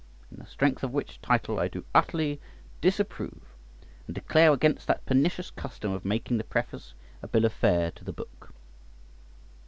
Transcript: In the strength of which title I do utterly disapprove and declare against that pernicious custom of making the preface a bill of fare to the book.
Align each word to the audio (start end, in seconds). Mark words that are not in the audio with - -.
In 0.31 0.39
the 0.39 0.47
strength 0.49 0.83
of 0.83 0.91
which 0.93 1.21
title 1.21 1.59
I 1.59 1.67
do 1.67 1.85
utterly 1.93 2.41
disapprove 2.81 3.43
and 4.07 4.15
declare 4.15 4.51
against 4.51 4.87
that 4.87 5.05
pernicious 5.05 5.51
custom 5.51 5.91
of 5.91 6.05
making 6.05 6.39
the 6.39 6.43
preface 6.43 6.95
a 7.21 7.27
bill 7.27 7.45
of 7.45 7.53
fare 7.53 7.91
to 7.91 8.03
the 8.03 8.11
book. 8.11 8.51